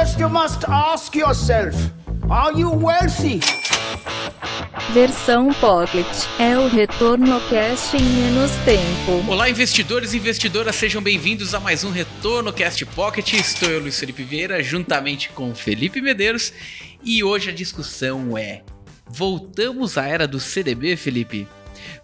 First, 0.00 0.18
you 0.18 0.30
must 0.30 0.64
ask 0.66 1.14
yourself 1.14 1.76
Are 2.30 2.58
you 2.58 2.70
wealthy? 2.70 3.40
Versão 4.94 5.52
Pocket 5.52 6.06
é 6.38 6.56
o 6.56 6.68
retorno 6.68 7.38
cast 7.50 7.98
em 7.98 8.02
menos 8.02 8.50
tempo. 8.64 9.30
Olá, 9.30 9.50
investidores 9.50 10.14
e 10.14 10.16
investidoras, 10.16 10.74
sejam 10.76 11.02
bem-vindos 11.02 11.54
a 11.54 11.60
mais 11.60 11.84
um 11.84 11.90
Retorno 11.90 12.50
Cast 12.50 12.86
Pocket. 12.86 13.34
Estou 13.34 13.68
eu, 13.68 13.80
Luiz 13.80 14.00
Felipe 14.00 14.22
Vieira, 14.22 14.62
juntamente 14.62 15.28
com 15.28 15.54
Felipe 15.54 16.00
Medeiros, 16.00 16.50
e 17.04 17.22
hoje 17.22 17.50
a 17.50 17.52
discussão 17.52 18.38
é: 18.38 18.62
voltamos 19.06 19.98
à 19.98 20.06
era 20.06 20.26
do 20.26 20.40
CDB, 20.40 20.96
Felipe? 20.96 21.46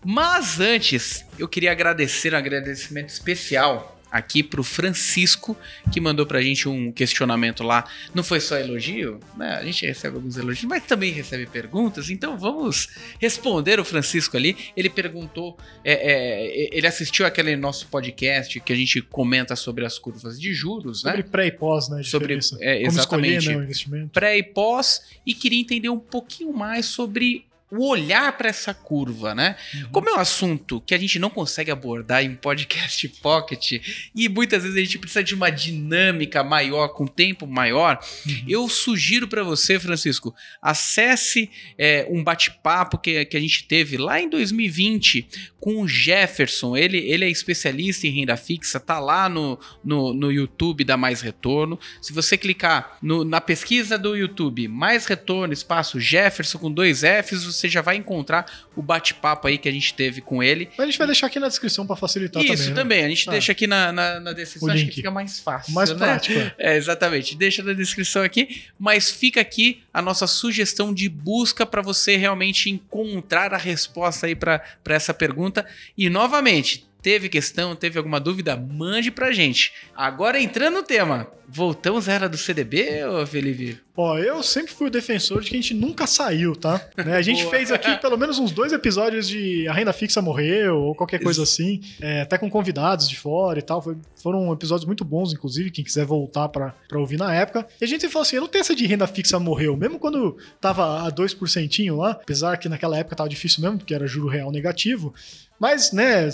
Mas 0.05 0.61
antes, 0.61 1.25
eu 1.39 1.49
queria 1.49 1.73
agradecer 1.73 2.35
um 2.35 2.37
agradecimento 2.37 3.09
especial 3.09 3.96
aqui 4.17 4.43
pro 4.43 4.63
Francisco, 4.63 5.57
que 5.93 6.01
mandou 6.01 6.27
pra 6.27 6.41
gente 6.41 6.69
um 6.69 6.91
questionamento 6.91 7.63
lá. 7.63 7.85
Não 8.15 8.25
foi 8.25 8.41
só 8.41 8.57
elogio, 8.57 9.21
né? 9.37 9.57
A 9.57 9.65
gente 9.65 9.87
recebe 9.87 10.17
alguns 10.17 10.37
elogios, 10.37 10.65
mas 10.65 10.85
também 10.85 11.13
recebe 11.13 11.47
perguntas, 11.47 12.11
então 12.11 12.37
vamos 12.37 12.89
responder 13.21 13.79
o 13.79 13.85
Francisco 13.85 14.37
ali. 14.37 14.57
Ele 14.77 14.89
perguntou, 14.89 15.57
é, 15.85 15.93
é, 15.93 16.77
ele 16.77 16.87
assistiu 16.87 17.27
aquele 17.27 17.57
nosso 17.57 17.87
podcast 17.89 18.59
que 18.61 18.73
a 18.73 18.77
gente 18.77 19.03
comenta 19.03 19.55
sobre 19.57 19.85
as 19.85 19.99
curvas 19.99 20.41
de 20.41 20.53
juros, 20.53 21.01
sobre 21.01 21.19
né? 21.19 21.23
Sobre 21.23 21.31
pré 21.31 21.47
e 21.47 21.53
pós, 21.53 21.89
né? 21.89 22.03
Sobre, 22.03 22.35
é, 22.35 22.39
Como 22.39 22.87
exatamente. 22.87 23.39
Escolher, 23.39 23.57
né, 23.57 23.61
o 23.61 23.65
investimento. 23.65 24.09
Pré 24.11 24.39
e 24.39 24.43
pós, 24.43 25.03
e 25.25 25.35
queria 25.35 25.61
entender 25.61 25.89
um 25.89 25.99
pouquinho 25.99 26.53
mais 26.53 26.87
sobre 26.87 27.47
o 27.71 27.89
olhar 27.89 28.37
para 28.37 28.49
essa 28.49 28.73
curva, 28.73 29.35
né? 29.35 29.57
Uhum. 29.75 29.89
Como 29.91 30.09
é 30.09 30.15
um 30.15 30.21
assunto 30.21 30.81
que 30.81 30.95
a 30.95 30.99
gente 30.99 31.19
não 31.19 31.29
consegue 31.29 31.71
abordar 31.71 32.23
em 32.23 32.35
podcast 32.35 33.09
pocket 33.21 33.81
e 34.15 34.29
muitas 34.29 34.63
vezes 34.63 34.79
a 34.79 34.81
gente 34.81 34.99
precisa 34.99 35.25
de 35.25 35.35
uma 35.35 35.51
dinâmica 35.51 36.45
maior, 36.45 36.89
com 36.89 37.07
tempo 37.07 37.47
maior, 37.47 37.99
uhum. 38.27 38.45
eu 38.49 38.69
sugiro 38.69 39.27
para 39.27 39.43
você, 39.43 39.79
Francisco, 39.79 40.35
acesse 40.63 41.51
é, 41.77 42.07
um 42.09 42.23
bate-papo 42.23 42.99
que, 42.99 43.25
que 43.25 43.37
a 43.37 43.41
gente 43.41 43.65
teve 43.65 43.97
lá 43.97 44.21
em 44.21 44.29
2020 44.29 45.27
com 45.59 45.83
o 45.83 45.89
Jefferson. 45.89 46.77
Ele, 46.77 46.99
ele 46.99 47.25
é 47.25 47.29
especialista 47.29 48.07
em 48.07 48.11
renda 48.11 48.37
fixa, 48.37 48.79
tá 48.79 49.01
lá 49.01 49.29
no, 49.29 49.59
no, 49.85 50.15
no 50.15 50.31
YouTube 50.31 50.85
da 50.85 50.97
Mais 50.97 51.21
Retorno. 51.21 51.79
Se 52.01 52.13
você 52.13 52.39
clicar 52.39 52.99
no, 53.03 53.25
na 53.25 53.41
pesquisa 53.41 53.99
do 53.99 54.15
YouTube, 54.15 54.69
Mais 54.69 55.07
Retorno, 55.07 55.53
espaço 55.53 55.99
Jefferson 55.99 56.59
com 56.59 56.71
dois 56.71 57.01
Fs, 57.01 57.56
você 57.57 57.69
já 57.69 57.83
vai 57.83 57.97
encontrar 57.97 58.47
o 58.75 58.83
bate-papo 58.83 59.49
aí 59.49 59.59
que 59.59 59.69
a 59.69 59.73
gente 59.73 59.95
teve 59.95 60.21
com 60.21 60.43
ele. 60.43 60.69
Mas 60.77 60.81
a 60.81 60.87
gente 60.87 60.99
vai 60.99 61.07
deixar 61.07 61.27
aqui 61.27 61.41
na 61.41 61.49
descrição 61.49 61.87
para 61.87 61.97
facilitar 61.97 62.43
Isso, 62.43 62.53
também. 62.53 62.63
Isso 62.65 62.71
né? 62.71 62.77
também. 62.77 63.05
A 63.05 63.09
gente 63.09 63.29
ah. 63.29 63.33
deixa 63.33 63.53
aqui 63.53 63.67
na, 63.67 63.93
na, 63.93 64.21
na 64.21 64.33
descrição, 64.33 64.71
acho 64.71 64.87
que 64.87 64.93
fica 64.93 65.11
mais 65.11 65.41
fácil. 65.41 65.75
Mais 65.75 65.91
né? 65.91 65.97
prático. 65.97 66.53
É, 66.59 66.77
exatamente. 66.77 67.37
Deixa 67.37 67.63
na 67.63 67.73
descrição 67.73 68.23
aqui, 68.23 68.65
mas 68.79 69.11
fica 69.11 69.41
aqui 69.41 69.83
a 69.93 70.01
nossa 70.03 70.27
sugestão 70.27 70.93
de 70.93 71.09
busca 71.09 71.67
para 71.67 71.83
você 71.83 72.17
realmente 72.17 72.71
encontrar 72.71 73.55
a 73.55 73.59
resposta 73.59 74.27
aí 74.27 74.35
para 74.35 74.63
essa 74.87 75.15
pergunta. 75.15 75.67
E 75.97 76.09
novamente, 76.11 76.87
teve 77.07 77.29
questão, 77.29 77.77
teve 77.77 77.99
alguma 77.99 78.19
dúvida, 78.19 78.57
mande 78.57 79.13
pra 79.13 79.31
gente. 79.31 79.73
Agora 79.95 80.43
entrando 80.43 80.75
no 80.75 80.83
tema, 80.83 81.29
voltamos 81.49 82.09
à 82.09 82.13
era 82.13 82.29
do 82.29 82.37
CDB, 82.37 83.05
ô 83.05 83.25
Felipe? 83.25 83.79
Ó, 83.97 84.19
eu 84.19 84.43
sempre 84.43 84.73
fui 84.75 84.89
o 84.89 84.91
defensor 84.91 85.41
de 85.41 85.51
que 85.51 85.57
a 85.57 85.61
gente 85.61 85.73
nunca 85.73 86.07
saiu, 86.07 86.57
tá? 86.57 86.85
Né? 86.97 87.15
A 87.15 87.23
gente 87.23 87.47
fez 87.49 87.71
aqui 87.71 87.97
pelo 87.99 88.17
menos 88.17 88.39
uns 88.39 88.51
dois 88.51 88.73
episódios 88.73 89.29
de 89.29 89.69
A 89.69 89.73
Renda 89.73 89.93
Fixa 89.93 90.21
Morreu 90.21 90.77
ou 90.77 90.95
qualquer 90.95 91.23
coisa 91.23 91.45
assim, 91.45 91.81
é, 92.01 92.23
até 92.23 92.37
com 92.37 92.51
convidados 92.51 93.09
de 93.09 93.17
fora 93.17 93.59
e 93.59 93.63
tal. 93.63 93.81
Foi, 93.81 93.97
foram 94.21 94.53
episódios 94.53 94.87
muito 94.87 95.05
bons, 95.05 95.33
inclusive, 95.33 95.71
quem 95.71 95.85
quiser 95.85 96.05
voltar 96.05 96.49
pra, 96.49 96.75
pra 96.89 96.99
ouvir 96.99 97.17
na 97.17 97.33
época. 97.33 97.67
E 97.81 97.85
a 97.85 97.87
gente 97.87 98.09
falou 98.09 98.23
assim: 98.23 98.37
eu 98.37 98.43
não 98.43 98.49
tenho 98.49 98.63
essa 98.63 98.75
de 98.75 98.87
renda 98.87 99.07
fixa 99.07 99.39
morreu, 99.39 99.77
mesmo 99.77 99.99
quando 99.99 100.37
tava 100.61 101.07
a 101.07 101.13
2% 101.13 101.97
lá, 101.97 102.11
apesar 102.11 102.57
que 102.57 102.69
naquela 102.69 102.99
época 102.99 103.15
tava 103.15 103.29
difícil 103.29 103.63
mesmo, 103.63 103.79
porque 103.79 103.95
era 103.95 104.07
juro 104.07 104.27
real 104.27 104.51
negativo. 104.51 105.15
Mas, 105.59 105.93
né, 105.93 106.29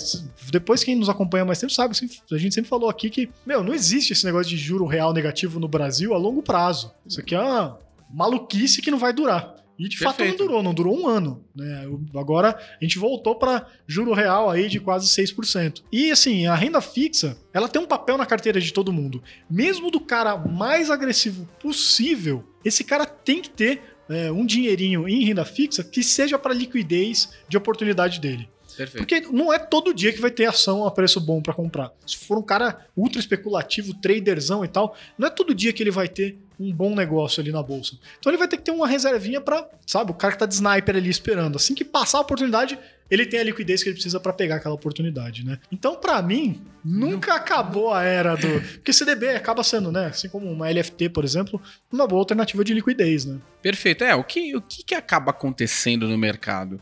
depois 0.50 0.82
quem 0.82 0.96
nos 0.96 1.08
acompanha 1.08 1.44
mais 1.44 1.58
tempo 1.58 1.72
sabe, 1.72 1.94
a 2.32 2.38
gente 2.38 2.54
sempre 2.54 2.68
falou 2.68 2.88
aqui 2.88 3.08
que, 3.08 3.30
meu, 3.46 3.62
não 3.62 3.72
existe 3.72 4.12
esse 4.12 4.24
negócio 4.24 4.50
de 4.50 4.56
juro 4.56 4.86
real 4.86 5.12
negativo 5.12 5.60
no 5.60 5.68
Brasil 5.68 6.12
a 6.14 6.18
longo 6.18 6.42
prazo. 6.42 6.92
Isso 7.06 7.20
aqui 7.20 7.34
é 7.34 7.40
uma 7.40 7.78
maluquice 8.12 8.82
que 8.82 8.90
não 8.90 8.98
vai 8.98 9.12
durar. 9.12 9.62
E 9.78 9.88
de 9.88 9.98
Perfeito. 9.98 10.12
fato 10.12 10.24
não 10.24 10.36
durou, 10.36 10.62
não 10.62 10.74
durou 10.74 11.00
um 11.00 11.08
ano. 11.08 11.44
Né? 11.54 11.86
Agora 12.14 12.50
a 12.50 12.84
gente 12.84 12.98
voltou 12.98 13.34
para 13.34 13.66
juro 13.86 14.12
real 14.12 14.50
aí 14.50 14.68
de 14.68 14.78
quase 14.78 15.06
6%. 15.08 15.82
E 15.90 16.10
assim, 16.10 16.46
a 16.46 16.54
renda 16.54 16.80
fixa, 16.80 17.36
ela 17.52 17.68
tem 17.68 17.80
um 17.80 17.86
papel 17.86 18.18
na 18.18 18.26
carteira 18.26 18.60
de 18.60 18.72
todo 18.72 18.92
mundo. 18.92 19.22
Mesmo 19.50 19.90
do 19.90 20.00
cara 20.00 20.36
mais 20.36 20.90
agressivo 20.90 21.48
possível, 21.60 22.44
esse 22.64 22.84
cara 22.84 23.06
tem 23.06 23.40
que 23.40 23.50
ter 23.50 23.82
é, 24.08 24.30
um 24.30 24.44
dinheirinho 24.44 25.08
em 25.08 25.24
renda 25.24 25.44
fixa 25.44 25.82
que 25.82 26.02
seja 26.02 26.38
para 26.38 26.54
liquidez 26.54 27.30
de 27.48 27.56
oportunidade 27.56 28.20
dele. 28.20 28.48
Perfeito. 28.76 29.06
Porque 29.06 29.20
não 29.32 29.52
é 29.52 29.58
todo 29.58 29.94
dia 29.94 30.12
que 30.12 30.20
vai 30.20 30.30
ter 30.30 30.46
ação 30.46 30.86
a 30.86 30.90
preço 30.90 31.20
bom 31.20 31.40
para 31.40 31.54
comprar. 31.54 31.92
Se 32.06 32.16
for 32.16 32.38
um 32.38 32.42
cara 32.42 32.86
ultra 32.96 33.20
especulativo, 33.20 33.94
traderzão 33.94 34.64
e 34.64 34.68
tal, 34.68 34.96
não 35.16 35.28
é 35.28 35.30
todo 35.30 35.54
dia 35.54 35.72
que 35.72 35.82
ele 35.82 35.90
vai 35.90 36.08
ter 36.08 36.38
um 36.58 36.72
bom 36.72 36.94
negócio 36.94 37.40
ali 37.40 37.50
na 37.50 37.62
bolsa. 37.62 37.96
Então 38.18 38.30
ele 38.30 38.38
vai 38.38 38.46
ter 38.46 38.56
que 38.56 38.62
ter 38.62 38.70
uma 38.70 38.86
reservinha 38.86 39.40
para, 39.40 39.68
sabe, 39.86 40.10
o 40.10 40.14
cara 40.14 40.32
que 40.32 40.38
tá 40.38 40.46
de 40.46 40.54
sniper 40.54 40.96
ali 40.96 41.10
esperando. 41.10 41.56
Assim 41.56 41.74
que 41.74 41.84
passar 41.84 42.18
a 42.18 42.20
oportunidade, 42.20 42.78
ele 43.10 43.26
tem 43.26 43.40
a 43.40 43.44
liquidez 43.44 43.82
que 43.82 43.88
ele 43.88 43.94
precisa 43.94 44.20
para 44.20 44.32
pegar 44.32 44.56
aquela 44.56 44.74
oportunidade, 44.74 45.44
né? 45.44 45.58
Então, 45.70 45.96
para 45.96 46.22
mim, 46.22 46.62
nunca 46.84 47.34
acabou 47.34 47.92
a 47.92 48.02
era 48.02 48.36
do. 48.36 48.48
Porque 48.78 48.92
CDB 48.92 49.30
acaba 49.30 49.62
sendo, 49.62 49.92
né? 49.92 50.06
Assim 50.06 50.28
como 50.28 50.50
uma 50.50 50.70
LFT, 50.70 51.10
por 51.10 51.24
exemplo, 51.24 51.60
uma 51.92 52.06
boa 52.06 52.20
alternativa 52.20 52.64
de 52.64 52.72
liquidez, 52.72 53.24
né? 53.24 53.38
Perfeito. 53.60 54.04
É, 54.04 54.14
o 54.14 54.24
que, 54.24 54.56
o 54.56 54.62
que, 54.62 54.82
que 54.82 54.94
acaba 54.94 55.30
acontecendo 55.30 56.08
no 56.08 56.16
mercado? 56.16 56.80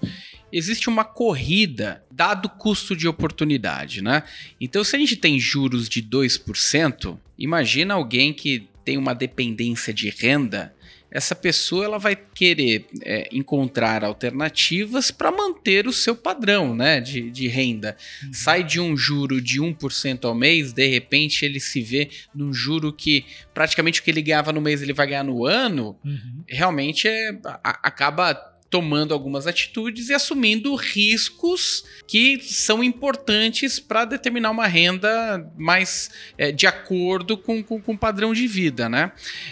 Existe 0.53 0.89
uma 0.89 1.05
corrida 1.05 2.03
dado 2.11 2.47
o 2.47 2.51
custo 2.51 2.97
de 2.97 3.09
oportunidade, 3.09 4.03
né? 4.03 4.23
Então, 4.61 4.83
se 4.85 4.97
a 4.97 4.99
gente 4.99 5.17
tem 5.17 5.39
juros 5.39 5.89
de 5.89 6.03
2%, 6.03 7.19
imagina 7.39 7.95
alguém 7.95 8.33
que 8.33 8.69
tem 8.85 8.97
uma 8.97 9.15
dependência 9.15 9.93
de 9.93 10.11
renda, 10.11 10.75
essa 11.11 11.35
pessoa 11.35 11.85
ela 11.85 11.99
vai 11.99 12.15
querer 12.15 12.87
é, 13.03 13.29
encontrar 13.33 14.05
alternativas 14.05 15.11
para 15.11 15.33
manter 15.33 15.87
o 15.87 15.93
seu 15.93 16.15
padrão 16.15 16.75
né, 16.75 17.01
de, 17.01 17.31
de 17.31 17.49
renda. 17.49 17.97
Uhum. 18.23 18.33
Sai 18.33 18.63
de 18.63 18.79
um 18.79 18.97
juro 18.97 19.41
de 19.41 19.61
1% 19.61 20.25
ao 20.25 20.35
mês, 20.35 20.73
de 20.73 20.87
repente 20.87 21.45
ele 21.45 21.59
se 21.59 21.83
vê 21.83 22.09
num 22.35 22.53
juro 22.53 22.93
que 22.93 23.25
praticamente 23.53 24.01
o 24.01 24.05
que 24.05 24.11
ele 24.11 24.23
ganhava 24.23 24.53
no 24.53 24.61
mês 24.61 24.83
ele 24.83 24.93
vai 24.93 25.09
ganhar 25.09 25.25
no 25.25 25.45
ano, 25.45 25.99
uhum. 26.05 26.45
realmente 26.47 27.09
é, 27.09 27.31
a, 27.45 27.89
acaba 27.89 28.50
tomando 28.71 29.13
algumas 29.13 29.49
atitudes 29.49 30.09
e 30.09 30.15
assumindo 30.15 30.75
riscos 30.77 31.85
que 32.07 32.41
são 32.41 32.83
importantes 32.85 33.81
para 33.81 34.05
determinar 34.05 34.51
uma 34.51 34.69
renda 34.69 35.45
mais 35.59 36.11
é, 36.39 36.53
de 36.53 36.69
acordo 36.69 37.37
com, 37.37 37.63
com, 37.65 37.81
com, 37.81 37.93
o 37.93 37.99
padrão 37.99 38.33
de 38.33 38.47
vida, 38.47 38.89
né? 38.89 39.11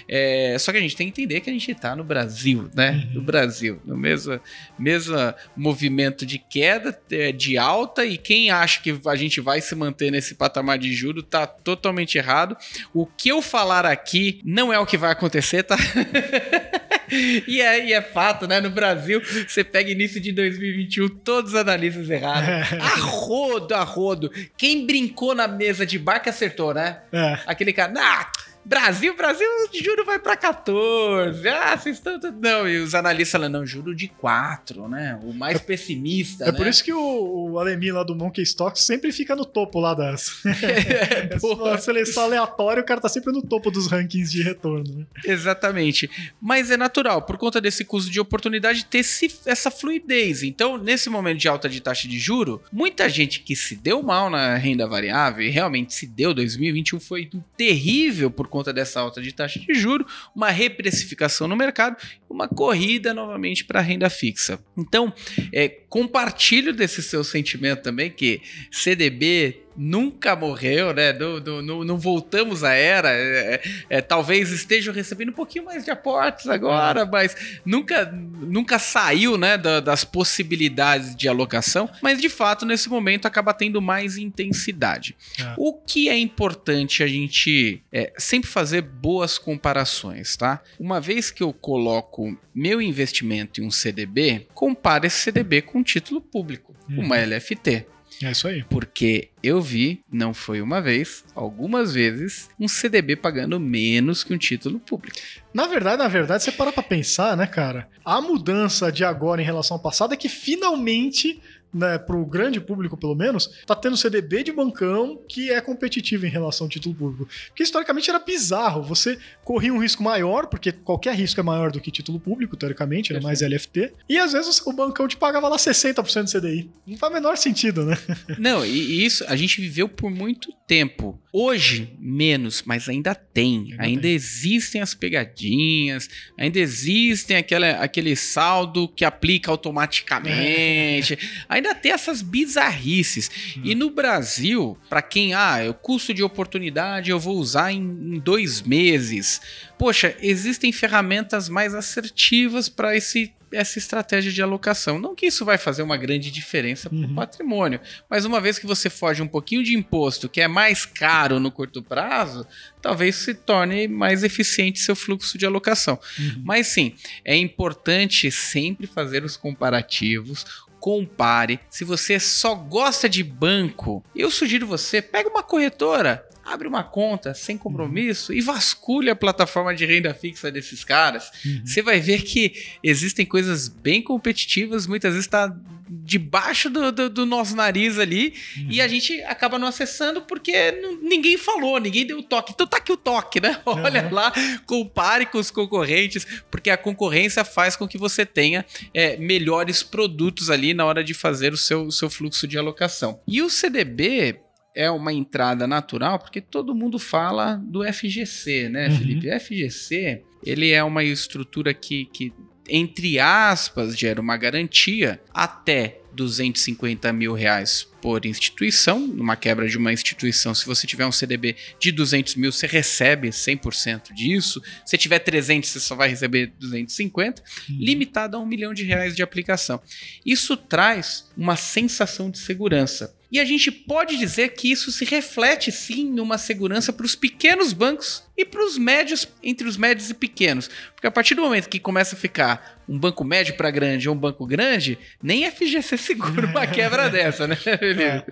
É, 0.09 0.57
só 0.59 0.71
que 0.71 0.79
a 0.79 0.81
gente 0.81 0.97
tem 0.97 1.11
que 1.11 1.21
entender 1.21 1.41
que 1.41 1.51
a 1.51 1.53
gente 1.53 1.71
está 1.71 1.97
no 1.97 2.05
Brasil, 2.05 2.71
né? 2.75 3.09
Uhum. 3.09 3.15
No 3.15 3.23
Brasil, 3.23 3.83
no 3.85 3.97
mesmo, 3.97 4.41
mesmo 4.79 5.17
movimento 5.57 6.25
de 6.25 6.39
queda, 6.39 6.97
é, 7.11 7.33
de 7.33 7.59
alta, 7.59 8.07
e 8.07 8.17
quem 8.17 8.51
acha 8.51 8.81
que 8.81 9.01
a 9.05 9.17
gente 9.17 9.41
vai 9.41 9.61
se 9.61 9.75
manter 9.75 10.13
nesse 10.13 10.37
patamar 10.37 10.79
de 10.79 10.93
juro 10.93 11.21
está 11.21 11.45
totalmente 11.45 12.17
errado. 12.17 12.57
O 12.95 13.05
que 13.05 13.29
eu 13.29 13.43
falar 13.43 13.85
aqui 13.85 14.41
não 14.45 14.73
é 14.73 14.79
o 14.79 14.87
que 14.87 14.97
vai 14.97 15.11
acontecer, 15.11 15.65
tá? 15.65 15.77
e, 17.11 17.61
é, 17.61 17.87
e 17.87 17.93
é 17.93 18.03
fato, 18.03 18.47
né? 18.47 18.61
No 18.61 18.71
Brasil, 18.71 19.21
você 19.47 19.63
pega 19.65 19.91
início 19.91 20.21
de 20.21 20.33
2021, 20.33 21.09
todos 21.09 21.53
os 21.53 21.59
analistas 21.59 22.09
errados. 22.11 22.49
a 22.81 23.01
rodo, 23.01 23.75
a 23.75 23.83
rodo. 23.83 24.31
Quem 24.57 24.87
brincou 24.87 25.35
na 25.35 25.49
mesa 25.49 25.85
de 25.85 25.99
bar 25.99 26.21
que 26.21 26.29
acertou, 26.29 26.75
né? 26.75 26.99
É. 27.13 27.39
Aquele 27.47 27.73
cara, 27.73 27.93
ah, 27.97 28.31
Brasil, 28.69 29.17
Brasil, 29.17 29.49
juro 29.83 30.05
vai 30.05 30.19
para 30.19 30.37
14. 30.37 31.49
Ah, 31.49 31.75
vocês 31.75 31.97
estão. 31.97 32.19
Não, 32.39 32.69
e 32.69 32.77
os 32.79 32.95
analistas 32.95 33.33
falam, 33.33 33.49
não, 33.49 33.67
juro 33.67 33.95
de 33.95 34.09
4, 34.09 34.87
né? 34.87 35.19
O 35.23 35.33
mais 35.33 35.57
é, 35.57 35.59
pessimista. 35.59 36.45
É 36.45 36.53
né? 36.53 36.59
por 36.59 36.67
isso 36.67 36.85
que 36.85 36.93
o, 36.93 37.01
o 37.01 37.53
lá 37.53 38.03
do 38.03 38.15
Monkey 38.15 38.43
Stocks 38.43 38.83
sempre 38.83 39.11
fica 39.11 39.35
no 39.35 39.47
topo 39.47 39.81
lá 39.81 39.95
das. 39.95 40.43
É, 40.69 41.75
é 41.75 41.79
seleção 41.79 42.25
aleatória, 42.25 42.83
o 42.83 42.87
cara 42.87 43.01
tá 43.01 43.09
sempre 43.09 43.33
no 43.33 43.43
topo 43.43 43.71
dos 43.71 43.87
rankings 43.87 44.31
de 44.31 44.43
retorno, 44.43 44.95
né? 44.95 45.07
Exatamente. 45.25 46.11
Mas 46.41 46.71
é 46.71 46.77
natural, 46.77 47.23
por 47.23 47.39
conta 47.39 47.61
desse 47.61 47.85
custo 47.85 48.11
de 48.11 48.21
oportunidade, 48.21 48.85
ter 48.85 48.99
esse, 48.99 49.33
essa 49.47 49.71
fluidez. 49.71 50.43
Então, 50.43 50.77
nesse 50.77 51.09
momento 51.09 51.39
de 51.39 51.49
alta 51.49 51.69
de 51.69 51.81
taxa 51.81 52.07
de 52.07 52.19
juro, 52.19 52.63
muita 52.73 53.09
gente 53.09 53.41
que 53.41 53.57
se 53.57 53.77
deu 53.77 54.03
mal 54.03 54.29
na 54.29 54.57
renda 54.57 54.87
variável, 54.87 55.45
e 55.45 55.51
realmente 55.51 55.95
se 55.95 56.07
deu, 56.07 56.35
2021 56.35 57.01
foi 57.01 57.31
terrível 57.57 58.31
por 58.31 58.49
conta 58.49 58.58
conta 58.59 58.73
dessa 58.73 59.01
alta 59.01 59.23
de 59.23 59.33
taxa 59.33 59.61
de 59.61 59.73
juro, 59.73 60.05
uma 60.35 60.51
reprecificação 60.51 61.47
no 61.47 61.55
mercado, 61.55 61.97
uma 62.29 62.49
corrida 62.49 63.15
novamente 63.15 63.65
para 63.65 63.79
a 63.79 63.83
renda 63.83 64.11
fixa. 64.11 64.59
Então, 64.77 65.13
é, 65.53 65.69
compartilho 65.69 66.73
desse 66.73 67.01
seu 67.03 67.23
sentimento 67.23 67.83
também 67.83 68.11
que 68.11 68.43
CDB 68.71 69.63
nunca 69.79 70.35
morreu, 70.35 70.93
né? 70.93 71.13
Não, 71.13 71.39
não, 71.63 71.85
não, 71.85 71.97
voltamos 71.97 72.65
à 72.65 72.73
era. 72.73 73.11
É, 73.11 73.55
é, 73.55 73.63
é, 73.89 74.01
talvez 74.01 74.51
estejam 74.51 74.93
recebendo 74.93 75.29
um 75.29 75.35
pouquinho 75.35 75.65
mais 75.65 75.85
de 75.85 75.91
aportes 75.91 76.49
agora, 76.49 77.07
mas 77.07 77.61
nunca, 77.65 78.05
nunca 78.13 78.79
saiu 78.81 79.39
né, 79.39 79.57
da, 79.57 79.79
das 79.79 80.05
possibilidades 80.05 81.15
de 81.15 81.29
alocação. 81.29 81.89
Mas 82.03 82.21
de 82.21 82.29
fato, 82.29 82.67
nesse 82.67 82.89
momento, 82.89 83.27
acaba 83.27 83.55
tendo 83.55 83.81
mais 83.81 84.19
intensidade. 84.19 85.17
É. 85.39 85.55
O 85.57 85.73
que 85.73 86.09
é 86.09 86.19
importante 86.19 87.05
a 87.05 87.07
gente 87.07 87.81
é, 87.93 88.13
sempre 88.19 88.51
fazer 88.51 88.83
boas 88.83 89.39
comparações, 89.39 90.37
tá? 90.37 90.61
Uma 90.79 91.01
vez 91.01 91.31
que 91.31 91.43
eu 91.43 91.53
coloco 91.53 92.37
meu 92.53 92.83
investimento 92.83 93.61
em 93.61 93.67
um 93.67 93.71
CDB, 93.71 94.49
compare 94.53 95.07
esse 95.07 95.19
CDB 95.19 95.63
com 95.63 95.79
um 95.79 95.83
título 95.85 96.21
público, 96.21 96.75
uhum. 96.91 97.05
uma 97.05 97.17
LFT. 97.17 97.87
É 98.23 98.31
isso 98.31 98.49
aí. 98.49 98.65
Porque 98.69 99.31
eu 99.43 99.61
vi, 99.61 100.03
não 100.11 100.35
foi 100.35 100.61
uma 100.61 100.81
vez, 100.81 101.25
algumas 101.35 101.95
vezes, 101.95 102.49
um 102.59 102.67
CDB 102.67 103.17
pagando 103.17 103.61
menos 103.61 104.25
que 104.25 104.35
um 104.35 104.39
título 104.39 104.81
público. 104.81 105.17
Na 105.55 105.67
verdade, 105.67 106.03
na 106.03 106.09
verdade, 106.09 106.43
você 106.43 106.53
para 106.53 106.73
pra 106.73 106.83
pensar, 106.83 107.37
né, 107.37 107.47
cara? 107.47 107.89
A 108.05 108.21
mudança 108.21 108.91
de 108.91 109.05
agora 109.05 109.41
em 109.41 109.45
relação 109.45 109.77
ao 109.77 109.83
passado 109.83 110.15
é 110.15 110.17
que 110.17 110.29
finalmente 110.29 111.41
né, 111.73 111.99
para 111.99 112.17
o 112.17 112.25
grande 112.25 112.61
público 112.61 112.97
pelo 112.97 113.15
menos, 113.15 113.51
tá 113.67 113.75
tendo 113.75 113.97
CDB 113.97 114.43
de 114.43 114.53
bancão 114.53 115.21
que 115.29 115.51
é 115.51 115.61
competitivo 115.61 116.27
em 116.27 116.31
relação 116.31 116.67
ao 116.67 116.69
título 116.69 116.95
público. 116.95 117.29
Porque 117.49 117.63
historicamente 117.63 118.11
era 118.11 118.19
bizarro, 118.19 118.83
você 118.83 119.19
corria 119.45 119.73
um 119.73 119.83
risco 119.83 120.03
maior, 120.03 120.47
porque 120.47 120.73
qualquer 120.73 121.15
risco 121.15 121.41
é 121.41 121.43
maior 121.43 121.71
do 121.71 121.81
que 121.81 121.91
título 121.91 122.19
público, 122.19 122.57
teoricamente, 122.57 123.13
era 123.13 123.21
mais 123.21 123.41
LFT, 123.41 123.93
e 124.09 124.19
às 124.19 124.33
vezes 124.33 124.61
o 124.67 124.73
bancão 124.73 125.07
te 125.07 125.17
pagava 125.17 125.49
lá 125.49 125.57
60% 125.57 126.25
de 126.25 126.39
CDI. 126.39 126.71
Não 126.87 126.97
faz 126.97 127.13
o 127.13 127.15
menor 127.15 127.37
sentido, 127.37 127.85
né? 127.85 127.97
Não, 128.39 128.65
e 128.65 129.05
isso 129.05 129.25
a 129.29 129.37
gente 129.37 129.61
viveu 129.61 129.89
por 129.89 130.11
muito 130.11 130.53
tempo. 130.67 131.21
Hoje, 131.33 131.95
menos, 131.99 132.63
mas 132.65 132.89
ainda 132.89 133.15
tem. 133.15 133.73
Ainda, 133.73 133.83
ainda 133.83 134.03
tem. 134.03 134.13
existem 134.13 134.81
as 134.81 134.95
pegadinhas, 134.95 136.09
ainda 136.39 136.59
existem 136.59 137.37
aquela, 137.37 137.71
aquele 137.73 138.17
saldo 138.17 138.89
que 138.89 139.05
aplica 139.05 139.51
automaticamente. 139.51 141.19
É. 141.49 141.58
Ainda 141.59 141.75
tem 141.75 141.93
essas 141.93 142.23
bizarrices. 142.23 143.29
Hum. 143.57 143.63
E 143.65 143.75
no 143.75 143.91
Brasil, 143.91 144.79
para 144.89 145.03
quem, 145.03 145.35
ah, 145.35 145.59
o 145.69 145.75
custo 145.75 146.15
de 146.15 146.23
oportunidade 146.23 147.11
eu 147.11 147.19
vou 147.19 147.37
usar 147.37 147.73
em, 147.73 147.79
em 147.79 148.19
dois 148.19 148.63
meses. 148.63 149.41
Poxa, 149.77 150.17
existem 150.21 150.73
ferramentas 150.73 151.49
mais 151.49 151.75
assertivas 151.75 152.69
para 152.69 152.97
esse 152.97 153.33
essa 153.53 153.79
estratégia 153.79 154.31
de 154.31 154.43
alocação. 154.43 154.99
Não 154.99 155.15
que 155.15 155.27
isso 155.27 155.45
vai 155.45 155.57
fazer 155.57 155.83
uma 155.83 155.97
grande 155.97 156.31
diferença 156.31 156.89
para 156.89 156.99
o 156.99 157.03
uhum. 157.03 157.15
patrimônio, 157.15 157.81
mas 158.09 158.25
uma 158.25 158.41
vez 158.41 158.59
que 158.59 158.67
você 158.67 158.91
foge 158.91 159.23
um 159.23 159.29
pouquinho 159.29 159.63
de 159.63 159.75
imposto, 159.75 160.29
que 160.29 160.41
é 160.41 160.49
mais 160.49 160.85
caro 160.85 161.41
no 161.41 161.51
curto 161.51 161.83
prazo, 161.83 162.47
talvez 162.83 163.17
se 163.17 163.35
torne 163.35 163.89
mais 163.89 164.23
eficiente 164.23 164.79
seu 164.79 164.95
fluxo 164.95 165.39
de 165.39 165.47
alocação. 165.47 165.99
Uhum. 166.19 166.43
Mas 166.45 166.67
sim, 166.67 166.95
é 167.25 167.37
importante 167.37 168.31
sempre 168.31 168.87
fazer 168.87 169.25
os 169.25 169.37
comparativos, 169.37 170.45
compare. 170.81 171.61
Se 171.69 171.85
você 171.85 172.19
só 172.19 172.55
gosta 172.55 173.09
de 173.09 173.23
banco, 173.23 174.03
eu 174.15 174.31
sugiro 174.31 174.67
você, 174.67 175.03
pega 175.03 175.29
uma 175.29 175.43
corretora, 175.43 176.27
abre 176.49 176.67
uma 176.67 176.83
conta 176.83 177.35
sem 177.35 177.57
compromisso 177.57 178.33
uhum. 178.33 178.39
e 178.39 178.41
vasculha 178.41 179.13
a 179.13 179.17
plataforma 179.17 179.75
de 179.75 179.85
renda 179.85 180.15
fixa 180.15 180.51
desses 180.51 180.85
caras. 180.85 181.31
Uhum. 181.45 181.63
Você 181.65 181.83
vai 181.83 182.01
ver 182.01 182.23
que 182.23 182.55
existem 182.83 183.27
coisas 183.27 183.69
bem 183.69 184.03
competitivas, 184.03 184.87
muitas 184.87 185.13
vezes 185.13 185.27
está 185.27 185.55
debaixo 185.91 186.69
do, 186.69 186.93
do, 186.93 187.09
do, 187.09 187.27
nosso 187.27 187.57
nariz 187.57 187.99
ali 187.99 188.35
uhum. 188.57 188.67
e 188.71 188.81
a 188.81 188.89
gente 188.89 189.21
acaba 189.23 189.59
não 189.59 189.69
acessando 189.69 190.23
porque 190.23 190.73
não, 190.73 191.01
ninguém 191.01 191.39
falou, 191.39 191.79
ninguém 191.79 192.07
deu 192.07 192.23
toque. 192.23 192.53
Então 192.53 192.67
tá 192.67 192.77
aqui 192.77 192.93
o 192.93 192.97
toque, 192.97 193.41
né? 193.41 193.61
Olha 193.65 194.05
uhum. 194.05 194.15
lá, 194.15 194.33
compare 194.67 195.27
com 195.27 195.39
os 195.39 195.51
concorrentes, 195.51 196.27
porque 196.51 196.71
a 196.71 196.77
concorrência 196.77 197.45
faz 197.45 197.77
com 197.77 197.89
que 197.89 197.99
você 197.99 198.27
tenha 198.27 198.65
é, 198.93 199.17
melhores 199.17 199.83
produtos 199.83 200.51
ali 200.51 200.75
na 200.75 200.85
hora 200.85 201.03
de 201.03 201.15
fazer 201.15 201.53
o 201.53 201.57
seu, 201.57 201.87
o 201.87 201.93
seu 201.93 202.11
fluxo 202.11 202.47
de 202.47 202.59
alocação. 202.59 203.21
E 203.27 203.41
o 203.43 203.49
CDB, 203.49 204.41
é 204.79 204.89
uma 204.89 205.13
entrada 205.13 205.67
natural, 205.67 206.21
porque 206.21 206.41
todo 206.41 206.73
mundo 206.73 207.01
fala 207.01 207.57
do 207.57 207.83
FGC, 207.83 208.69
né, 208.69 208.89
uhum. 208.89 208.97
Felipe? 208.97 209.29
O 209.29 209.41
FGC, 209.41 210.23
ele 210.47 210.71
é 210.71 210.85
uma 210.85 211.03
estrutura 211.03 211.75
que, 211.75 212.05
que, 212.05 212.33
entre 212.69 213.19
aspas, 213.19 213.99
gera 213.99 214.21
uma 214.21 214.37
garantia 214.37 215.21
até 215.35 216.01
250 216.13 217.13
mil 217.13 217.35
reais 217.35 217.89
por 218.01 218.25
instituição, 218.25 219.01
numa 219.01 219.37
quebra 219.37 219.69
de 219.69 219.77
uma 219.77 219.93
instituição, 219.93 220.55
se 220.55 220.67
você 220.67 220.87
tiver 220.87 221.07
um 221.07 221.13
CDB 221.13 221.57
de 221.79 221.93
200 221.93 222.35
mil, 222.37 222.53
você 222.53 222.67
recebe 222.67 223.29
100% 223.29 224.13
disso. 224.13 224.63
Se 224.85 224.97
tiver 224.97 225.19
300, 225.19 225.69
você 225.69 225.81
só 225.81 225.95
vai 225.95 226.09
receber 226.09 226.53
250, 226.59 227.43
uhum. 227.43 227.77
limitado 227.79 228.37
a 228.37 228.41
um 228.41 228.47
milhão 228.47 228.73
de 228.73 228.85
reais 228.85 229.15
de 229.15 229.23
aplicação. 229.23 229.81
Isso 230.25 230.57
traz 230.57 231.31
uma 231.37 231.57
sensação 231.57 232.31
de 232.31 232.39
segurança. 232.39 233.17
E 233.31 233.39
a 233.39 233.45
gente 233.45 233.71
pode 233.71 234.17
dizer 234.17 234.55
que 234.55 234.71
isso 234.71 234.91
se 234.91 235.05
reflete 235.05 235.71
sim 235.71 236.11
numa 236.11 236.39
segurança 236.39 236.93
para 236.93 237.05
os 237.05 237.15
pequenos 237.15 237.75
bancos 237.75 238.25
e 238.37 238.45
para 238.45 238.65
os 238.65 238.79
médios, 238.79 239.29
entre 239.43 239.69
os 239.69 239.77
médios 239.77 240.09
e 240.09 240.15
pequenos. 240.15 240.71
Porque 240.95 241.07
a 241.07 241.11
partir 241.11 241.35
do 241.35 241.43
momento 241.43 241.69
que 241.69 241.79
começa 241.79 242.17
a 242.17 242.19
ficar 242.19 242.83
um 242.89 242.99
banco 242.99 243.23
médio 243.25 243.55
para 243.55 243.71
grande 243.71 244.09
ou 244.09 244.15
um 244.15 244.19
banco 244.19 244.47
grande, 244.47 244.99
nem 245.23 245.49
FGC 245.51 245.99
segura 245.99 246.47
uma 246.47 246.65
quebra 246.69 247.11
dessa, 247.11 247.47
né? 247.47 247.59
É. 247.93 248.25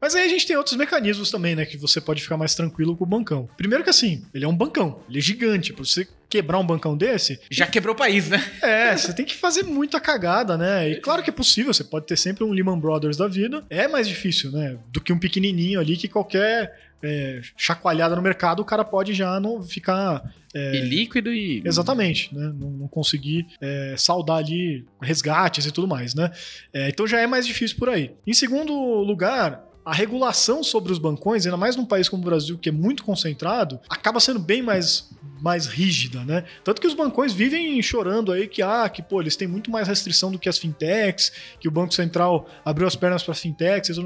Mas 0.00 0.14
aí 0.14 0.24
a 0.24 0.28
gente 0.28 0.46
tem 0.46 0.56
outros 0.56 0.76
mecanismos 0.76 1.30
também, 1.30 1.54
né? 1.54 1.64
Que 1.64 1.76
você 1.76 2.00
pode 2.00 2.22
ficar 2.22 2.36
mais 2.36 2.54
tranquilo 2.54 2.96
com 2.96 3.04
o 3.04 3.06
bancão. 3.06 3.48
Primeiro 3.56 3.82
que 3.82 3.90
assim, 3.90 4.24
ele 4.34 4.44
é 4.44 4.48
um 4.48 4.56
bancão, 4.56 5.02
ele 5.08 5.18
é 5.18 5.22
gigante. 5.22 5.72
Pra 5.72 5.84
você 5.84 6.06
quebrar 6.34 6.58
um 6.58 6.66
bancão 6.66 6.96
desse. 6.96 7.38
Já 7.48 7.64
quebrou 7.64 7.94
o 7.94 7.96
país, 7.96 8.28
né? 8.28 8.44
É, 8.60 8.96
você 8.96 9.12
tem 9.12 9.24
que 9.24 9.36
fazer 9.36 9.62
muita 9.62 10.00
cagada, 10.00 10.58
né? 10.58 10.90
E 10.90 10.96
claro 10.96 11.22
que 11.22 11.30
é 11.30 11.32
possível, 11.32 11.72
você 11.72 11.84
pode 11.84 12.06
ter 12.06 12.16
sempre 12.16 12.42
um 12.42 12.50
Lehman 12.50 12.76
Brothers 12.76 13.16
da 13.16 13.28
vida. 13.28 13.64
É 13.70 13.86
mais 13.86 14.08
difícil, 14.08 14.50
né? 14.50 14.76
Do 14.90 15.00
que 15.00 15.12
um 15.12 15.18
pequenininho 15.18 15.78
ali 15.78 15.96
que 15.96 16.08
qualquer 16.08 16.76
é, 17.04 17.40
chacoalhada 17.56 18.16
no 18.16 18.22
mercado, 18.22 18.60
o 18.60 18.64
cara 18.64 18.84
pode 18.84 19.14
já 19.14 19.38
não 19.38 19.62
ficar. 19.62 20.28
É, 20.52 20.74
e 20.74 20.80
líquido 20.80 21.32
e. 21.32 21.62
Exatamente, 21.64 22.34
né? 22.34 22.52
Não, 22.58 22.70
não 22.70 22.88
conseguir 22.88 23.46
é, 23.60 23.94
saldar 23.96 24.38
ali 24.38 24.84
resgates 25.00 25.66
e 25.66 25.70
tudo 25.70 25.86
mais, 25.86 26.16
né? 26.16 26.32
É, 26.72 26.88
então 26.88 27.06
já 27.06 27.20
é 27.20 27.28
mais 27.28 27.46
difícil 27.46 27.76
por 27.76 27.88
aí. 27.88 28.10
Em 28.26 28.34
segundo 28.34 28.74
lugar, 28.74 29.64
a 29.84 29.92
regulação 29.92 30.62
sobre 30.62 30.92
os 30.92 30.98
bancões, 30.98 31.44
ainda 31.44 31.56
mais 31.56 31.76
num 31.76 31.84
país 31.84 32.08
como 32.08 32.22
o 32.22 32.24
Brasil, 32.24 32.56
que 32.56 32.68
é 32.68 32.72
muito 32.72 33.04
concentrado, 33.04 33.78
acaba 33.88 34.18
sendo 34.18 34.38
bem 34.38 34.62
mais, 34.62 35.10
mais 35.42 35.66
rígida, 35.66 36.24
né? 36.24 36.44
Tanto 36.62 36.80
que 36.80 36.86
os 36.86 36.94
bancões 36.94 37.32
vivem 37.32 37.80
chorando 37.82 38.32
aí 38.32 38.48
que, 38.48 38.62
ah, 38.62 38.88
que, 38.88 39.02
pô, 39.02 39.20
eles 39.20 39.36
têm 39.36 39.46
muito 39.46 39.70
mais 39.70 39.86
restrição 39.86 40.32
do 40.32 40.38
que 40.38 40.48
as 40.48 40.58
fintechs, 40.58 41.32
que 41.60 41.68
o 41.68 41.70
Banco 41.70 41.92
Central 41.92 42.48
abriu 42.64 42.86
as 42.86 42.96
pernas 42.96 43.22
para 43.22 43.34
fintechs, 43.34 43.96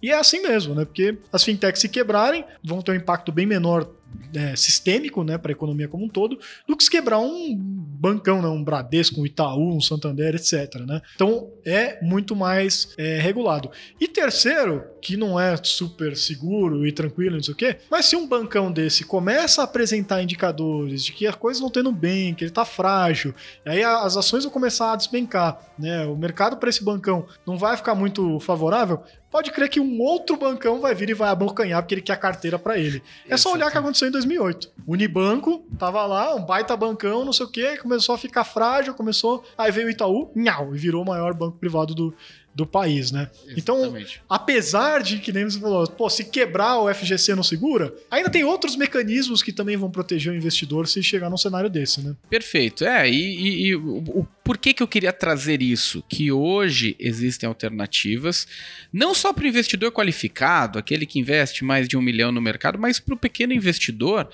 e 0.00 0.10
é 0.10 0.14
assim 0.14 0.40
mesmo, 0.42 0.74
né? 0.74 0.84
Porque 0.84 1.18
as 1.32 1.42
fintechs 1.42 1.80
se 1.80 1.88
quebrarem, 1.88 2.44
vão 2.62 2.80
ter 2.80 2.92
um 2.92 2.94
impacto 2.94 3.32
bem 3.32 3.46
menor 3.46 3.88
é, 4.34 4.54
sistêmico 4.56 5.22
né, 5.24 5.38
para 5.38 5.50
a 5.50 5.54
economia 5.54 5.88
como 5.88 6.04
um 6.04 6.08
todo, 6.08 6.38
do 6.66 6.76
que 6.76 6.84
se 6.84 6.90
quebrar 6.90 7.18
um 7.18 7.54
bancão, 7.56 8.42
né, 8.42 8.48
um 8.48 8.62
Bradesco, 8.62 9.20
um 9.20 9.26
Itaú, 9.26 9.76
um 9.76 9.80
Santander, 9.80 10.34
etc. 10.34 10.74
Né? 10.86 11.00
Então 11.14 11.50
é 11.64 12.02
muito 12.02 12.36
mais 12.36 12.94
é, 12.98 13.18
regulado. 13.18 13.70
E 14.00 14.06
terceiro, 14.08 14.84
que 15.00 15.16
não 15.16 15.38
é 15.38 15.56
super 15.62 16.16
seguro 16.16 16.86
e 16.86 16.92
tranquilo, 16.92 17.36
não 17.36 17.42
sei 17.42 17.54
o 17.54 17.56
quê, 17.56 17.76
mas 17.90 18.06
se 18.06 18.16
um 18.16 18.26
bancão 18.26 18.70
desse 18.70 19.04
começa 19.04 19.60
a 19.60 19.64
apresentar 19.64 20.22
indicadores 20.22 21.04
de 21.04 21.12
que 21.12 21.26
as 21.26 21.34
coisas 21.34 21.62
não 21.62 21.70
indo 21.76 21.92
bem, 21.92 22.34
que 22.34 22.44
ele 22.44 22.50
está 22.50 22.64
frágil, 22.64 23.34
aí 23.64 23.82
as 23.82 24.16
ações 24.16 24.44
vão 24.44 24.52
começar 24.52 24.92
a 24.92 24.96
despencar, 24.96 25.60
né? 25.78 26.04
o 26.06 26.16
mercado 26.16 26.56
para 26.56 26.70
esse 26.70 26.82
bancão 26.82 27.26
não 27.46 27.56
vai 27.58 27.76
ficar 27.76 27.94
muito 27.94 28.40
favorável, 28.40 29.02
pode 29.30 29.50
crer 29.50 29.68
que 29.68 29.80
um 29.80 30.00
outro 30.00 30.36
bancão 30.36 30.80
vai 30.80 30.94
vir 30.94 31.10
e 31.10 31.14
vai 31.14 31.28
abocanhar 31.28 31.82
porque 31.82 31.94
ele 31.94 32.02
quer 32.02 32.14
a 32.14 32.16
carteira 32.16 32.58
para 32.58 32.78
ele. 32.78 33.02
É 33.28 33.36
só 33.36 33.52
olhar 33.52 33.68
o 33.68 33.70
que 33.70 33.78
aconteceu 33.78 34.08
em 34.08 34.12
2008. 34.12 34.70
O 34.86 34.92
Unibanco 34.92 35.64
tava 35.78 36.04
lá, 36.06 36.34
um 36.34 36.44
baita 36.44 36.76
bancão, 36.76 37.24
não 37.24 37.32
sei 37.32 37.46
o 37.46 37.48
quê, 37.48 37.76
começou 37.76 38.14
a 38.14 38.18
ficar 38.18 38.44
frágil, 38.44 38.94
começou, 38.94 39.44
aí 39.56 39.70
veio 39.70 39.88
o 39.88 39.90
Itaú, 39.90 40.30
nhau, 40.34 40.74
e 40.74 40.78
virou 40.78 41.02
o 41.02 41.06
maior 41.06 41.34
banco 41.34 41.58
privado 41.58 41.94
do, 41.94 42.14
do 42.56 42.66
país, 42.66 43.12
né? 43.12 43.30
Então, 43.54 43.80
Exatamente. 43.80 44.22
Então, 44.24 44.36
apesar 44.36 45.02
de 45.02 45.18
que 45.18 45.30
nem 45.30 45.44
você 45.44 45.60
falou, 45.60 45.86
pô, 45.86 46.08
se 46.08 46.24
quebrar 46.24 46.80
o 46.80 46.92
FGC 46.92 47.34
não 47.34 47.42
segura, 47.42 47.94
ainda 48.10 48.30
tem 48.30 48.44
outros 48.44 48.76
mecanismos 48.76 49.42
que 49.42 49.52
também 49.52 49.76
vão 49.76 49.90
proteger 49.90 50.32
o 50.32 50.36
investidor 50.36 50.88
se 50.88 51.02
chegar 51.02 51.28
num 51.28 51.36
cenário 51.36 51.68
desse, 51.68 52.00
né? 52.00 52.16
Perfeito. 52.30 52.82
É, 52.86 53.10
e, 53.10 53.14
e, 53.14 53.66
e 53.66 53.76
o, 53.76 53.98
o, 53.98 54.28
por 54.42 54.56
que, 54.56 54.72
que 54.72 54.82
eu 54.82 54.88
queria 54.88 55.12
trazer 55.12 55.60
isso? 55.60 56.02
Que 56.08 56.32
hoje 56.32 56.96
existem 56.98 57.46
alternativas, 57.46 58.48
não 58.90 59.14
só 59.14 59.34
para 59.34 59.44
o 59.44 59.48
investidor 59.48 59.92
qualificado, 59.92 60.78
aquele 60.78 61.04
que 61.04 61.18
investe 61.18 61.62
mais 61.62 61.86
de 61.86 61.94
um 61.94 62.00
milhão 62.00 62.32
no 62.32 62.40
mercado, 62.40 62.78
mas 62.78 62.98
para 62.98 63.14
o 63.14 63.18
pequeno 63.18 63.52
investidor 63.52 64.30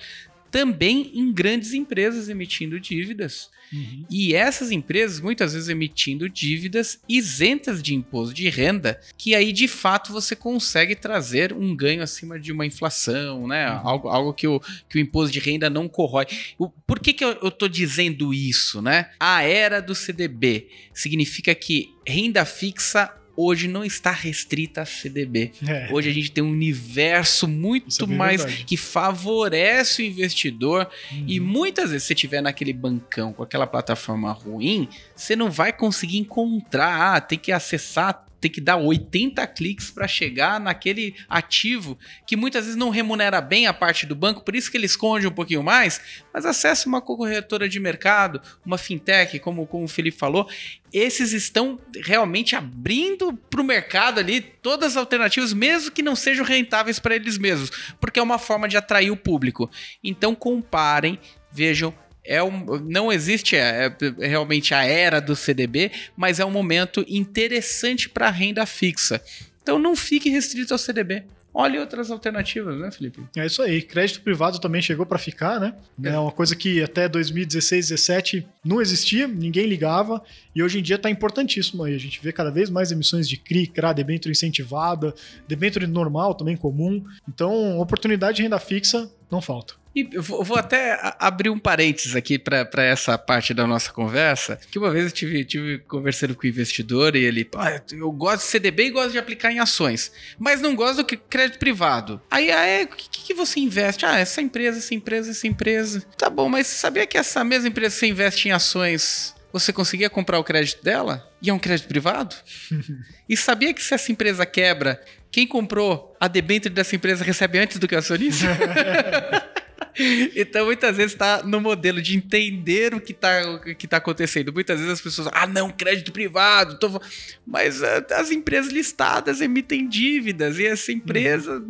também 0.53 1.09
em 1.15 1.33
grandes 1.33 1.73
empresas 1.73 2.29
emitindo 2.29 2.79
dívidas. 2.79 3.49
Uhum. 3.73 4.05
E 4.07 4.35
essas 4.35 4.69
empresas, 4.69 5.19
muitas 5.19 5.53
vezes, 5.53 5.67
emitindo 5.67 6.29
dívidas 6.29 6.99
isentas 7.09 7.81
de 7.81 7.95
imposto 7.95 8.35
de 8.35 8.47
renda, 8.49 9.01
que 9.17 9.33
aí 9.33 9.51
de 9.51 9.67
fato 9.67 10.13
você 10.13 10.35
consegue 10.35 10.95
trazer 10.95 11.51
um 11.53 11.75
ganho 11.75 12.03
acima 12.03 12.39
de 12.39 12.51
uma 12.51 12.67
inflação, 12.67 13.47
né? 13.47 13.67
Uhum. 13.71 13.87
Algo, 13.87 14.07
algo 14.09 14.33
que, 14.33 14.47
o, 14.47 14.59
que 14.87 14.99
o 14.99 15.01
imposto 15.01 15.33
de 15.33 15.39
renda 15.39 15.71
não 15.71 15.89
corrói. 15.89 16.27
O- 16.59 16.69
por 16.69 16.99
que, 16.99 17.13
que 17.13 17.25
eu, 17.25 17.31
eu 17.41 17.49
tô 17.49 17.67
dizendo 17.67 18.31
isso, 18.31 18.79
né? 18.79 19.09
A 19.19 19.41
era 19.41 19.81
do 19.81 19.95
CDB 19.95 20.67
significa 20.93 21.55
que 21.55 21.89
renda 22.07 22.45
fixa 22.45 23.11
hoje 23.35 23.67
não 23.67 23.83
está 23.83 24.11
restrita 24.11 24.81
a 24.81 24.85
CDB. 24.85 25.51
É. 25.67 25.89
Hoje 25.91 26.09
a 26.09 26.13
gente 26.13 26.31
tem 26.31 26.43
um 26.43 26.51
universo 26.51 27.47
muito 27.47 28.03
é 28.05 28.07
mais 28.07 28.43
verdade. 28.43 28.65
que 28.65 28.77
favorece 28.77 30.01
o 30.01 30.05
investidor 30.05 30.89
Uhum. 31.11 31.25
e 31.27 31.39
muitas 31.39 31.89
vezes, 31.91 32.03
se 32.03 32.07
você 32.07 32.15
tiver 32.15 32.41
naquele 32.41 32.73
bancão 32.73 33.33
com 33.33 33.43
aquela 33.43 33.65
plataforma 33.67 34.31
ruim, 34.31 34.87
você 35.15 35.35
não 35.35 35.49
vai 35.51 35.71
conseguir 35.73 36.17
encontrar. 36.17 37.15
Ah, 37.15 37.21
tem 37.21 37.37
que 37.37 37.51
acessar, 37.51 38.25
tem 38.43 38.51
que 38.51 38.59
dar 38.59 38.75
80 38.75 39.45
cliques 39.47 39.89
para 39.89 40.05
chegar 40.05 40.59
naquele 40.59 41.15
ativo 41.29 41.97
que 42.27 42.35
muitas 42.35 42.65
vezes 42.65 42.77
não 42.77 42.89
remunera 42.89 43.39
bem 43.39 43.67
a 43.67 43.73
parte 43.73 44.05
do 44.05 44.15
banco, 44.15 44.43
por 44.43 44.53
isso 44.53 44.69
que 44.69 44.75
ele 44.75 44.85
esconde 44.85 45.25
um 45.25 45.31
pouquinho 45.31 45.63
mais. 45.63 46.01
Mas 46.33 46.45
acesse 46.45 46.85
uma 46.85 47.01
corretora 47.01 47.69
de 47.69 47.79
mercado, 47.79 48.41
uma 48.65 48.77
fintech, 48.77 49.39
como, 49.39 49.65
como 49.65 49.85
o 49.85 49.87
Felipe 49.87 50.17
falou. 50.17 50.49
Esses 50.91 51.31
estão 51.31 51.79
realmente 52.03 52.53
abrindo 52.53 53.33
para 53.33 53.61
o 53.61 53.63
mercado 53.63 54.19
ali 54.19 54.41
todas 54.41 54.91
as 54.91 54.97
alternativas, 54.97 55.53
mesmo 55.53 55.91
que 55.91 56.03
não 56.03 56.15
sejam 56.15 56.43
rentáveis 56.43 56.99
para 56.99 57.15
eles 57.15 57.37
mesmos, 57.37 57.71
porque 57.99 58.19
é 58.19 58.23
uma 58.23 58.37
forma 58.37 58.67
de 58.67 58.75
atrair 58.75 59.09
o 59.09 59.17
público. 59.17 59.71
Então 60.03 60.35
comparem, 60.35 61.17
vejam. 61.49 61.93
É 62.25 62.41
um, 62.41 62.65
não 62.79 63.11
existe 63.11 63.55
é, 63.55 63.93
é 64.19 64.27
realmente 64.27 64.73
a 64.73 64.83
era 64.85 65.19
do 65.19 65.35
CDB, 65.35 65.91
mas 66.15 66.39
é 66.39 66.45
um 66.45 66.51
momento 66.51 67.05
interessante 67.07 68.07
para 68.09 68.29
renda 68.29 68.65
fixa. 68.65 69.21
Então 69.61 69.77
não 69.79 69.95
fique 69.95 70.29
restrito 70.29 70.73
ao 70.73 70.77
CDB. 70.77 71.23
Olhe 71.55 71.77
outras 71.77 72.09
alternativas, 72.09 72.79
né, 72.79 72.89
Felipe? 72.89 73.21
É 73.37 73.45
isso 73.45 73.61
aí. 73.61 73.79
Crédito 73.83 74.21
privado 74.21 74.59
também 74.59 74.81
chegou 74.81 75.05
para 75.05 75.19
ficar, 75.19 75.59
né? 75.59 75.75
É 76.03 76.17
uma 76.17 76.31
coisa 76.31 76.55
que 76.55 76.81
até 76.81 77.07
2016, 77.07 77.89
17 77.89 78.47
não 78.65 78.81
existia, 78.81 79.27
ninguém 79.27 79.67
ligava 79.67 80.23
e 80.55 80.63
hoje 80.63 80.79
em 80.79 80.81
dia 80.81 80.95
está 80.95 81.11
importantíssimo 81.11 81.83
aí. 81.83 81.93
A 81.93 81.99
gente 81.99 82.19
vê 82.23 82.31
cada 82.31 82.49
vez 82.49 82.71
mais 82.71 82.91
emissões 82.91 83.29
de 83.29 83.37
CRI, 83.37 83.67
CRA, 83.67 83.93
debênture 83.93 84.31
incentivada, 84.31 85.13
debênture 85.47 85.85
normal 85.85 86.33
também 86.33 86.57
comum. 86.57 87.05
Então, 87.29 87.77
oportunidade 87.79 88.37
de 88.37 88.43
renda 88.43 88.57
fixa 88.57 89.07
não 89.29 89.39
falta. 89.39 89.75
E 89.95 90.03
vou, 90.17 90.43
vou 90.43 90.57
até 90.57 90.97
abrir 91.19 91.49
um 91.49 91.59
parênteses 91.59 92.15
aqui 92.15 92.39
para 92.39 92.83
essa 92.83 93.17
parte 93.17 93.53
da 93.53 93.67
nossa 93.67 93.91
conversa, 93.91 94.59
que 94.71 94.79
uma 94.79 94.89
vez 94.89 95.05
eu 95.05 95.11
tive, 95.11 95.45
tive 95.45 95.79
conversando 95.79 96.35
com 96.35 96.43
o 96.43 96.49
investidor 96.49 97.15
e 97.15 97.23
ele, 97.23 97.47
"Ah, 97.55 97.79
eu 97.91 98.11
gosto 98.11 98.39
de 98.43 98.47
CDB 98.49 98.85
e 98.85 98.91
gosto 98.91 99.11
de 99.11 99.19
aplicar 99.19 99.51
em 99.51 99.59
ações, 99.59 100.11
mas 100.39 100.61
não 100.61 100.75
gosto 100.75 101.03
do 101.03 101.05
crédito 101.05 101.59
privado. 101.59 102.21
Aí, 102.29 102.51
ah, 102.51 102.65
é, 102.65 102.83
o 102.83 102.87
que, 102.87 103.07
que 103.09 103.33
você 103.33 103.59
investe? 103.59 104.05
Ah, 104.05 104.17
essa 104.17 104.41
empresa, 104.41 104.79
essa 104.79 104.93
empresa, 104.95 105.31
essa 105.31 105.47
empresa. 105.47 106.01
Tá 106.17 106.29
bom, 106.29 106.49
mas 106.49 106.67
sabia 106.67 107.05
que 107.05 107.17
essa 107.17 107.43
mesma 107.43 107.67
empresa 107.69 107.93
que 107.93 107.99
você 107.99 108.07
investe 108.07 108.47
em 108.47 108.51
ações, 108.51 109.35
você 109.51 109.71
conseguia 109.71 110.09
comprar 110.09 110.39
o 110.39 110.43
crédito 110.43 110.83
dela? 110.83 111.29
E 111.39 111.49
é 111.49 111.53
um 111.53 111.59
crédito 111.59 111.87
privado? 111.87 112.35
E 113.29 113.37
sabia 113.37 113.73
que 113.73 113.81
se 113.81 113.93
essa 113.93 114.11
empresa 114.11 114.45
quebra, 114.45 115.01
quem 115.31 115.47
comprou 115.47 116.15
a 116.19 116.27
debênture 116.27 116.71
dessa 116.71 116.95
empresa 116.95 117.23
recebe 117.23 117.57
antes 117.57 117.77
do 117.79 117.87
que 117.87 117.95
o 117.95 117.97
acionista? 117.97 118.45
Então, 120.35 120.65
muitas 120.65 120.95
vezes 120.97 121.13
está 121.13 121.43
no 121.43 121.61
modelo 121.61 122.01
de 122.01 122.15
entender 122.15 122.93
o 122.93 123.01
que 123.01 123.11
está 123.11 123.59
que 123.77 123.87
tá 123.87 123.97
acontecendo. 123.97 124.51
Muitas 124.51 124.77
vezes 124.79 124.93
as 124.93 125.01
pessoas, 125.01 125.29
ah, 125.31 125.47
não, 125.47 125.69
crédito 125.69 126.11
privado. 126.11 126.79
tô 126.79 126.89
fa-" 126.89 127.01
Mas 127.45 127.81
ah, 127.83 128.05
as 128.11 128.31
empresas 128.31 128.71
listadas 128.71 129.41
emitem 129.41 129.87
dívidas 129.87 130.57
e 130.59 130.65
essa 130.65 130.91
empresa, 130.91 131.63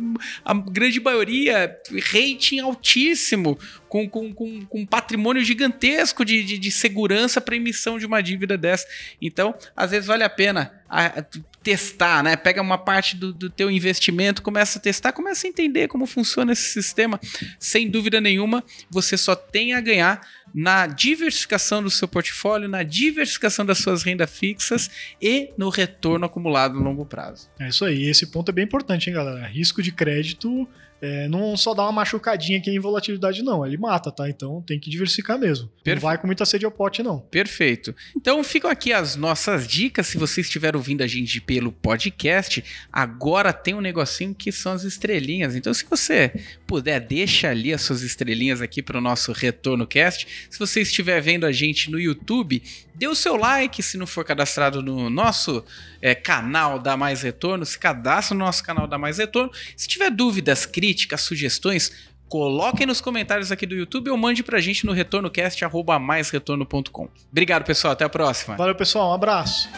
a 0.44 0.54
grande 0.54 1.00
maioria, 1.00 1.76
rating 2.12 2.60
altíssimo, 2.60 3.58
com, 3.94 4.08
com, 4.08 4.34
com, 4.34 4.66
com 4.66 4.84
patrimônio 4.84 5.44
gigantesco 5.44 6.24
de, 6.24 6.42
de, 6.42 6.58
de 6.58 6.70
segurança 6.72 7.40
para 7.40 7.54
emissão 7.54 7.96
de 7.96 8.04
uma 8.04 8.20
dívida 8.20 8.58
dessa. 8.58 8.84
Então, 9.22 9.54
às 9.76 9.92
vezes 9.92 10.08
vale 10.08 10.24
a 10.24 10.28
pena 10.28 10.72
ah, 10.90 11.24
testar, 11.62 12.20
né? 12.24 12.34
Pega 12.34 12.60
uma 12.60 12.76
parte 12.76 13.16
do, 13.16 13.32
do 13.32 13.48
teu 13.48 13.70
investimento, 13.70 14.42
começa 14.42 14.80
a 14.80 14.82
testar, 14.82 15.12
começa 15.12 15.46
a 15.46 15.50
entender 15.50 15.86
como 15.86 16.06
funciona 16.06 16.52
esse 16.52 16.72
sistema. 16.72 17.20
Sem 17.56 17.88
dúvida 17.88 18.20
nenhuma, 18.20 18.64
você 18.90 19.16
só 19.16 19.36
tem 19.36 19.74
a 19.74 19.80
ganhar 19.80 20.20
na 20.52 20.88
diversificação 20.88 21.80
do 21.80 21.88
seu 21.88 22.08
portfólio, 22.08 22.68
na 22.68 22.82
diversificação 22.82 23.64
das 23.64 23.78
suas 23.78 24.02
rendas 24.02 24.28
fixas 24.28 24.90
e 25.22 25.52
no 25.56 25.68
retorno 25.68 26.26
acumulado 26.26 26.74
no 26.74 26.82
longo 26.82 27.06
prazo. 27.06 27.48
É 27.60 27.68
isso 27.68 27.84
aí. 27.84 28.08
Esse 28.08 28.26
ponto 28.26 28.48
é 28.48 28.52
bem 28.52 28.64
importante, 28.64 29.08
hein, 29.08 29.14
galera? 29.14 29.46
Risco 29.46 29.80
de 29.80 29.92
crédito 29.92 30.68
é, 31.00 31.28
não 31.28 31.56
só 31.56 31.74
dá 31.74 31.82
uma 31.82 31.92
machucadinha 31.92 32.58
aqui 32.58 32.70
em 32.70 32.78
volatilidade, 32.78 33.42
não. 33.42 33.66
Ele 33.66 33.76
mata, 33.76 34.10
tá? 34.10 34.28
Então 34.28 34.62
tem 34.62 34.78
que 34.78 34.88
diversificar 34.88 35.38
mesmo. 35.38 35.68
Perfeito. 35.82 36.02
Não 36.02 36.08
vai 36.08 36.18
com 36.18 36.26
muita 36.26 36.46
sede 36.46 36.64
ao 36.64 36.70
pote, 36.70 37.02
não. 37.02 37.20
Perfeito. 37.20 37.94
Então 38.16 38.42
ficam 38.42 38.70
aqui 38.70 38.92
as 38.92 39.14
nossas 39.16 39.66
dicas. 39.66 40.06
Se 40.06 40.16
você 40.16 40.40
estiver 40.40 40.74
ouvindo 40.74 41.02
a 41.02 41.06
gente 41.06 41.40
pelo 41.40 41.70
podcast, 41.70 42.64
agora 42.90 43.52
tem 43.52 43.74
um 43.74 43.80
negocinho 43.80 44.34
que 44.34 44.50
são 44.50 44.72
as 44.72 44.84
estrelinhas. 44.84 45.54
Então, 45.54 45.74
se 45.74 45.84
você 45.84 46.32
puder, 46.66 47.00
deixa 47.00 47.50
ali 47.50 47.72
as 47.72 47.82
suas 47.82 48.02
estrelinhas 48.02 48.62
aqui 48.62 48.82
para 48.82 48.98
o 48.98 49.00
nosso 49.00 49.32
Retorno 49.32 49.86
Cast. 49.86 50.26
Se 50.48 50.58
você 50.58 50.80
estiver 50.80 51.20
vendo 51.20 51.44
a 51.44 51.52
gente 51.52 51.90
no 51.90 52.00
YouTube, 52.00 52.62
dê 52.94 53.08
o 53.08 53.14
seu 53.14 53.36
like 53.36 53.82
se 53.82 53.98
não 53.98 54.06
for 54.06 54.24
cadastrado 54.24 54.80
no 54.80 55.10
nosso 55.10 55.64
é, 56.00 56.14
canal 56.14 56.78
da 56.78 56.96
Mais 56.96 57.22
Retorno. 57.22 57.66
Se 57.66 57.78
cadastre 57.78 58.36
no 58.36 58.44
nosso 58.44 58.62
canal 58.62 58.86
da 58.86 58.96
Mais 58.96 59.18
Retorno. 59.18 59.52
Se 59.76 59.86
tiver 59.86 60.10
dúvidas, 60.10 60.64
críticas, 60.84 61.22
sugestões, 61.22 62.14
Coloquem 62.26 62.86
nos 62.86 63.00
comentários 63.00 63.50
aqui 63.52 63.64
do 63.66 63.76
YouTube 63.76 64.10
ou 64.10 64.16
mande 64.16 64.42
pra 64.42 64.58
gente 64.58 64.86
no 64.86 64.92
retornocast.maisretorno.com. 64.92 67.08
Obrigado, 67.30 67.64
pessoal. 67.64 67.92
Até 67.92 68.04
a 68.04 68.08
próxima. 68.08 68.56
Valeu, 68.56 68.74
pessoal. 68.74 69.10
Um 69.10 69.12
abraço. 69.12 69.68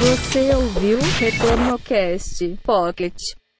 Você 0.00 0.52
ouviu 0.54 0.98
Retorno 1.18 1.78
Cast 1.78 2.58
Pocket. 2.64 3.14